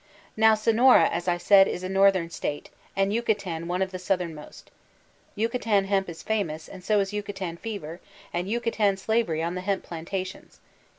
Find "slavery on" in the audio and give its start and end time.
8.97-9.53